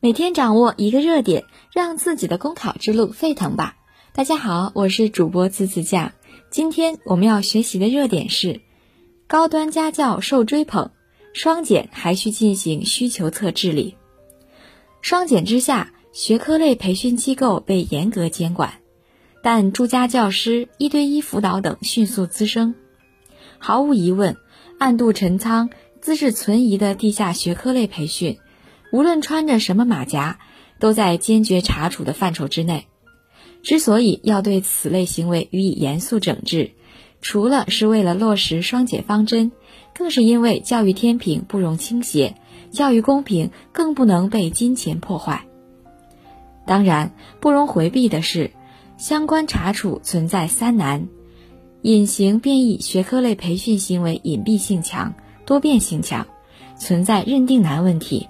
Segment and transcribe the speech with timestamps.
[0.00, 1.42] 每天掌握一个热点，
[1.72, 3.76] 让自己的公考之路沸腾吧！
[4.12, 6.12] 大家好，我是主播滋滋酱。
[6.50, 8.60] 今天我们要学习的热点是：
[9.26, 10.92] 高端家教受追捧，
[11.32, 13.96] 双减还需进行需求侧治理。
[15.02, 18.74] 双减之下，学科类培训机构被严格监管，
[19.42, 22.76] 但住家教师、一对一辅导等迅速滋生。
[23.58, 24.36] 毫无疑问，
[24.78, 25.70] 暗度陈仓、
[26.00, 28.38] 资质存疑的地下学科类培训。
[28.90, 30.38] 无论穿着什么马甲，
[30.78, 32.86] 都在坚决查处的范畴之内。
[33.62, 36.72] 之所以要对此类行为予以严肃整治，
[37.20, 39.50] 除了是为了落实双减方针，
[39.94, 42.36] 更是因为教育天平不容倾斜，
[42.70, 45.44] 教育公平更不能被金钱破坏。
[46.66, 48.52] 当然，不容回避的是，
[48.96, 51.08] 相关查处存在三难：
[51.82, 56.26] 隐形变异学科类培训行为隐蔽性强、多变性强，
[56.78, 58.28] 存在认定难问题。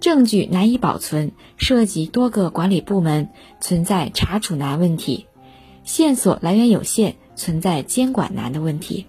[0.00, 3.28] 证据难以保存，涉及多个管理部门，
[3.60, 5.26] 存在查处难问题；
[5.84, 9.06] 线索来源有限，存在监管难的问题。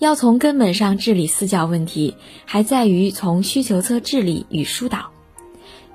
[0.00, 5.10] 要从根本上治理私教问题，还在于从需求侧治理与疏导。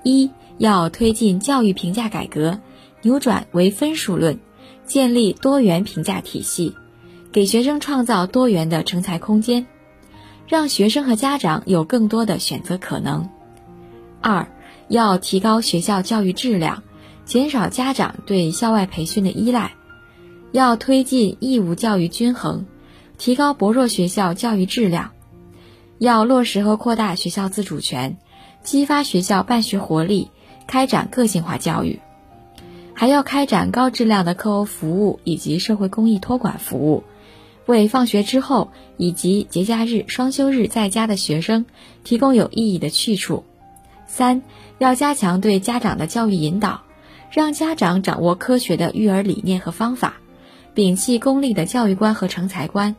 [0.04, 2.62] 一要推进教育评价改革，
[3.02, 4.40] 扭转唯分数论，
[4.86, 6.74] 建立多元评价体系，
[7.34, 9.68] 给学生创造多元的成才空间，
[10.48, 13.30] 让学生和家长有更多的选择可能。
[14.22, 14.48] 二
[14.88, 16.84] 要提高学校教育质量，
[17.26, 19.74] 减少家长对校外培训的依赖，
[20.52, 22.66] 要推进义务教育均衡，
[23.18, 25.12] 提高薄弱学校教育质量，
[26.00, 28.18] 要落实和扩大学校自主权，
[28.64, 30.32] 激发学校办学活力，
[30.68, 32.00] 开展个性化教育，
[32.94, 37.04] 还要开展高质量的课后服务以及社会公益托管服务，
[37.68, 41.66] 为放学之后以及节假日、双休日在家的学生
[42.04, 43.44] 提供有意义的去处。
[44.20, 44.42] 三
[44.80, 46.82] 要加强对家长的教育引导，
[47.32, 50.16] 让家长掌握科学的育儿理念和方法，
[50.76, 52.98] 摒弃功利的教育观和成才观，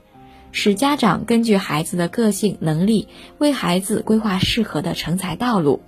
[0.50, 5.82] 使家长根据孩子的个性能力，为孩子规划适合的成才道路。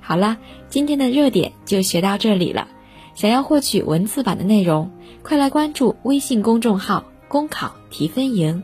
[0.00, 0.38] 好了，
[0.70, 2.66] 今天的热点就学到这里了。
[3.14, 4.90] 想要获取文字版的内容，
[5.22, 8.62] 快来关注微信公众号“公考提分营”。